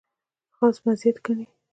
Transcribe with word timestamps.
خاص 0.55 0.77
مزیت 0.85 1.17
ګڼي. 1.25 1.45